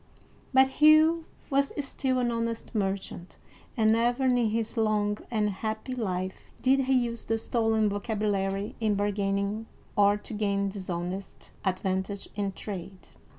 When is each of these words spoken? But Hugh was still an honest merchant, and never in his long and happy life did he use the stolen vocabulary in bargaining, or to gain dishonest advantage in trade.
But 0.51 0.67
Hugh 0.81 1.25
was 1.51 1.71
still 1.87 2.17
an 2.17 2.31
honest 2.31 2.73
merchant, 2.73 3.37
and 3.77 3.91
never 3.91 4.25
in 4.25 4.35
his 4.35 4.75
long 4.75 5.19
and 5.29 5.51
happy 5.51 5.93
life 5.93 6.49
did 6.59 6.85
he 6.85 6.93
use 6.93 7.25
the 7.25 7.37
stolen 7.37 7.87
vocabulary 7.87 8.73
in 8.79 8.95
bargaining, 8.95 9.67
or 9.95 10.17
to 10.17 10.33
gain 10.33 10.69
dishonest 10.69 11.51
advantage 11.63 12.29
in 12.35 12.53
trade. 12.53 13.09